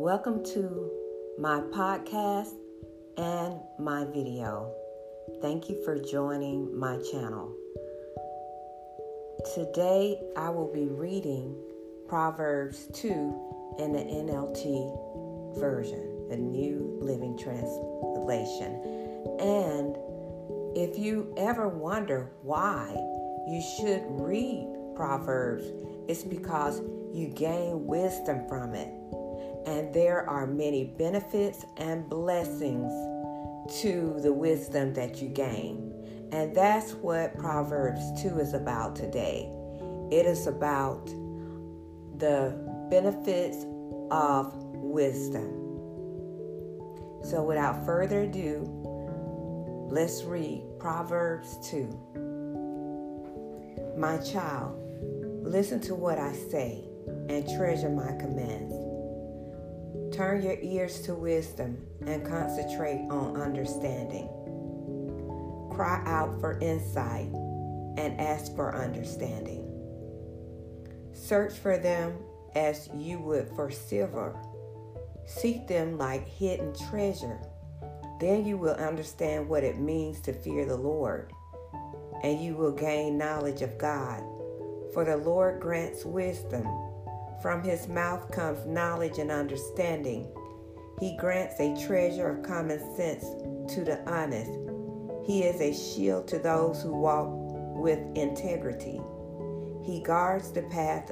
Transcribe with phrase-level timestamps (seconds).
[0.00, 0.90] Welcome to
[1.38, 2.54] my podcast
[3.18, 4.72] and my video.
[5.42, 7.54] Thank you for joining my channel.
[9.54, 11.54] Today I will be reading
[12.08, 13.08] Proverbs 2
[13.78, 18.80] in the NLT version, the New Living Translation.
[19.38, 19.98] And
[20.74, 22.88] if you ever wonder why
[23.46, 24.66] you should read
[24.96, 25.66] Proverbs,
[26.08, 26.80] it's because
[27.12, 28.88] you gain wisdom from it.
[29.66, 32.92] And there are many benefits and blessings
[33.80, 35.90] to the wisdom that you gain.
[36.32, 39.48] And that's what Proverbs 2 is about today.
[40.10, 41.06] It is about
[42.18, 42.56] the
[42.90, 43.64] benefits
[44.10, 45.56] of wisdom.
[47.22, 48.64] So, without further ado,
[49.90, 51.88] let's read Proverbs 2.
[53.96, 54.80] My child,
[55.42, 56.84] listen to what I say
[57.28, 58.89] and treasure my commands.
[60.12, 64.28] Turn your ears to wisdom and concentrate on understanding.
[65.72, 67.28] Cry out for insight
[67.96, 69.66] and ask for understanding.
[71.12, 72.18] Search for them
[72.56, 74.36] as you would for silver.
[75.26, 77.38] Seek them like hidden treasure.
[78.18, 81.32] Then you will understand what it means to fear the Lord,
[82.22, 84.22] and you will gain knowledge of God.
[84.92, 86.66] For the Lord grants wisdom
[87.42, 90.28] from his mouth comes knowledge and understanding.
[90.98, 93.24] He grants a treasure of common sense
[93.74, 94.50] to the honest.
[95.26, 97.28] He is a shield to those who walk
[97.76, 99.00] with integrity.
[99.84, 101.10] He guards the path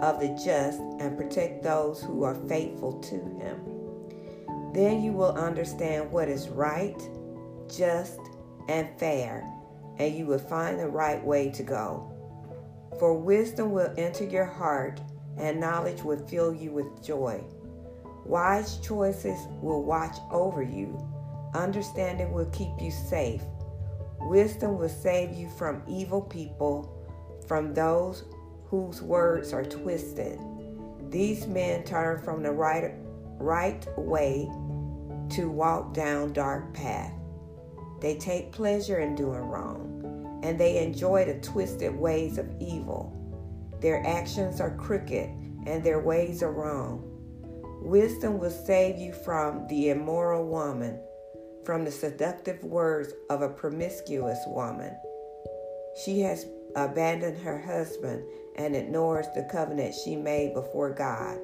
[0.00, 3.60] of the just and protect those who are faithful to him.
[4.72, 6.96] Then you will understand what is right,
[7.68, 8.20] just,
[8.68, 9.44] and fair,
[9.98, 12.06] and you will find the right way to go.
[12.98, 15.00] For wisdom will enter your heart
[15.40, 17.42] and knowledge will fill you with joy.
[18.24, 20.98] Wise choices will watch over you.
[21.54, 23.42] Understanding will keep you safe.
[24.20, 26.96] Wisdom will save you from evil people,
[27.48, 28.24] from those
[28.66, 30.38] whose words are twisted.
[31.08, 32.92] These men turn from the right,
[33.38, 34.48] right way
[35.30, 37.12] to walk down dark path.
[38.00, 43.16] They take pleasure in doing wrong, and they enjoy the twisted ways of evil.
[43.80, 45.30] Their actions are crooked
[45.66, 47.06] and their ways are wrong.
[47.82, 51.00] Wisdom will save you from the immoral woman,
[51.64, 54.94] from the seductive words of a promiscuous woman.
[56.04, 56.46] She has
[56.76, 58.22] abandoned her husband
[58.56, 61.38] and ignores the covenant she made before God.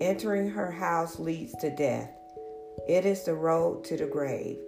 [0.00, 2.10] Entering her house leads to death.
[2.88, 4.58] It is the road to the grave.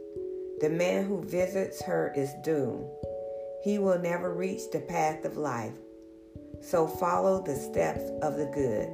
[0.61, 2.87] The man who visits her is doomed.
[3.63, 5.73] He will never reach the path of life.
[6.61, 8.89] So follow the steps of the good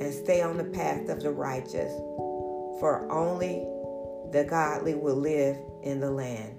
[0.00, 1.92] and stay on the path of the righteous,
[2.80, 3.66] for only
[4.32, 6.58] the godly will live in the land,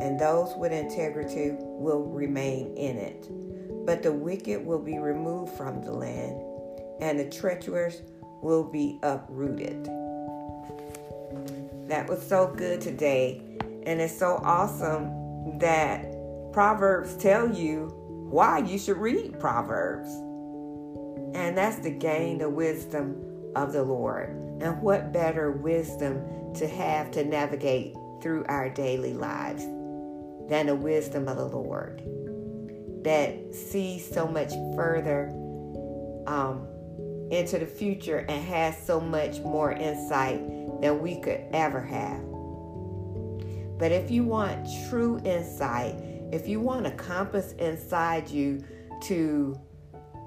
[0.00, 3.28] and those with integrity will remain in it.
[3.86, 6.40] But the wicked will be removed from the land,
[7.00, 8.02] and the treacherous
[8.42, 9.84] will be uprooted.
[11.88, 13.42] That was so good today,
[13.84, 16.06] and it's so awesome that
[16.52, 17.99] Proverbs tell you
[18.30, 20.08] why you should read Proverbs.
[21.34, 23.16] And that's to gain the wisdom
[23.54, 24.30] of the Lord.
[24.60, 29.64] And what better wisdom to have to navigate through our daily lives
[30.48, 32.02] than the wisdom of the Lord
[33.02, 35.28] that sees so much further
[36.26, 36.66] um,
[37.30, 40.40] into the future and has so much more insight
[40.80, 42.20] than we could ever have.
[43.78, 45.94] But if you want true insight,
[46.32, 48.64] if you want a compass inside you
[49.02, 49.58] to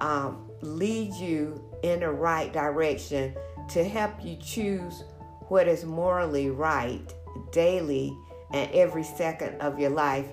[0.02, 3.34] um, lead you in the right direction,
[3.70, 5.04] to help you choose
[5.48, 7.14] what is morally right
[7.52, 8.18] daily
[8.52, 10.28] and every second of your life,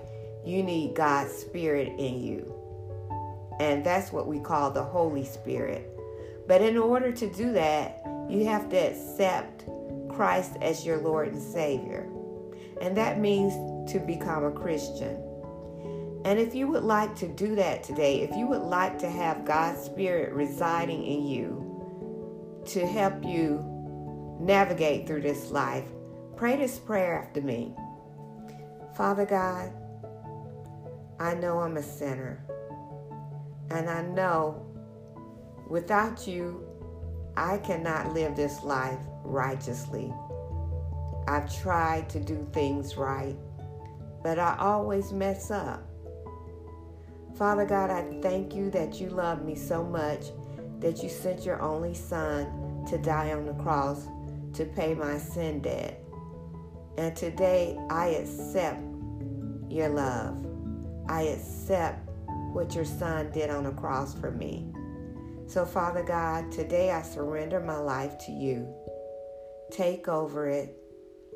[0.45, 2.53] you need God's Spirit in you.
[3.59, 5.87] And that's what we call the Holy Spirit.
[6.47, 9.65] But in order to do that, you have to accept
[10.09, 12.07] Christ as your Lord and Savior.
[12.81, 13.53] And that means
[13.91, 15.30] to become a Christian.
[16.23, 19.45] And if you would like to do that today, if you would like to have
[19.45, 23.65] God's Spirit residing in you to help you
[24.39, 25.85] navigate through this life,
[26.35, 27.75] pray this prayer after me.
[28.95, 29.71] Father God,
[31.19, 32.45] I know I'm a sinner.
[33.71, 34.65] And I know
[35.69, 36.67] without you,
[37.37, 40.13] I cannot live this life righteously.
[41.27, 43.37] I've tried to do things right,
[44.23, 45.87] but I always mess up.
[47.41, 50.25] Father God, I thank you that you love me so much
[50.79, 54.05] that you sent your only Son to die on the cross
[54.53, 56.03] to pay my sin debt.
[56.99, 58.83] And today I accept
[59.69, 60.45] your love.
[61.09, 62.07] I accept
[62.53, 64.71] what your son did on the cross for me.
[65.47, 68.71] So, Father God, today I surrender my life to you.
[69.71, 70.77] Take over it,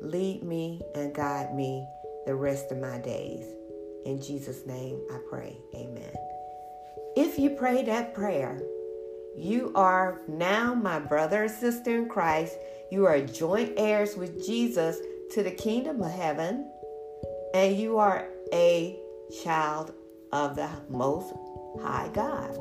[0.00, 1.84] lead me, and guide me
[2.26, 3.56] the rest of my days.
[4.06, 5.56] In Jesus' name I pray.
[5.74, 6.14] Amen.
[7.16, 8.62] If you pray that prayer,
[9.36, 12.56] you are now my brother and sister in Christ.
[12.92, 14.98] You are joint heirs with Jesus
[15.32, 16.70] to the kingdom of heaven,
[17.52, 18.96] and you are a
[19.42, 19.92] child
[20.30, 21.34] of the Most
[21.82, 22.54] High God.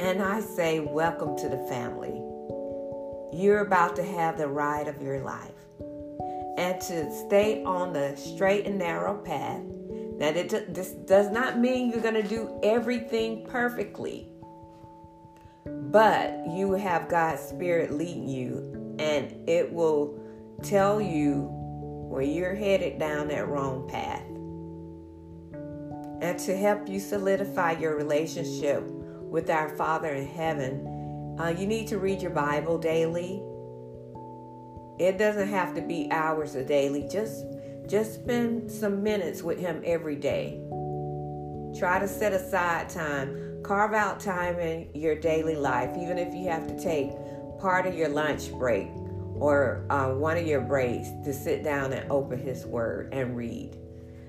[0.00, 2.20] And I say, Welcome to the family.
[3.32, 5.55] You're about to have the ride of your life.
[6.56, 9.62] And to stay on the straight and narrow path.
[10.18, 14.28] Now, this does not mean you're going to do everything perfectly,
[15.66, 20.18] but you have God's Spirit leading you, and it will
[20.62, 21.48] tell you
[22.08, 24.22] where you're headed down that wrong path
[26.20, 31.86] and to help you solidify your relationship with our Father in heaven, uh, you need
[31.88, 33.42] to read your Bible daily.
[34.98, 37.08] It doesn't have to be hours a daily.
[37.08, 37.44] Just
[37.86, 40.60] just spend some minutes with Him every day.
[41.78, 43.62] Try to set aside time.
[43.62, 47.10] Carve out time in your daily life, even if you have to take
[47.58, 48.88] part of your lunch break
[49.38, 53.76] or uh, one of your breaks to sit down and open His Word and read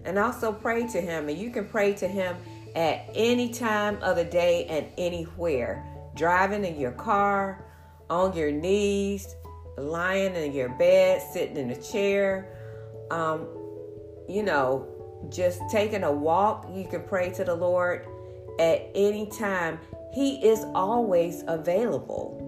[0.07, 1.29] and also pray to Him.
[1.29, 2.35] And you can pray to Him
[2.75, 5.85] at any time of the day and anywhere.
[6.15, 7.63] Driving in your car,
[8.09, 9.35] on your knees,
[9.77, 12.47] lying in your bed, sitting in a chair,
[13.12, 13.47] um,
[14.27, 14.88] you know,
[15.29, 16.68] just taking a walk.
[16.74, 18.06] You can pray to the Lord
[18.59, 19.79] at any time.
[20.13, 22.44] He is always available.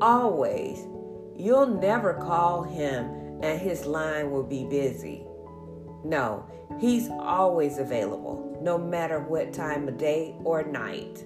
[0.00, 0.86] Always.
[1.36, 3.04] You'll never call him
[3.42, 5.26] and his line will be busy.
[6.04, 6.46] No,
[6.78, 11.24] He's always available, no matter what time of day or night.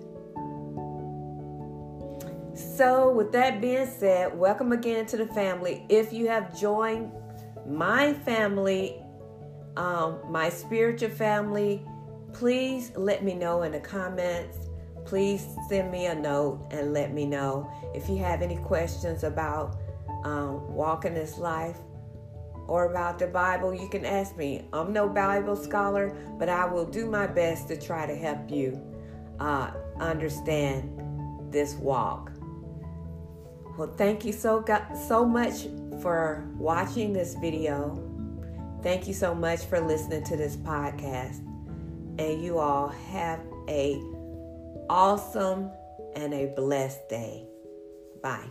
[2.55, 5.85] So, with that being said, welcome again to the family.
[5.88, 7.12] If you have joined
[7.67, 9.00] my family,
[9.76, 11.82] um, my spiritual family,
[12.32, 14.58] please let me know in the comments.
[15.05, 19.76] Please send me a note and let me know if you have any questions about
[20.25, 21.79] um, walking this life
[22.67, 24.64] or about the Bible, you can ask me.
[24.73, 28.81] I'm no Bible scholar, but I will do my best to try to help you
[29.41, 31.00] uh, understand
[31.50, 32.31] this walk.
[33.76, 34.64] Well, thank you so
[35.08, 35.67] so much
[36.02, 38.06] for watching this video.
[38.82, 41.38] Thank you so much for listening to this podcast.
[42.19, 44.00] And you all have a
[44.88, 45.70] awesome
[46.14, 47.46] and a blessed day.
[48.22, 48.49] Bye.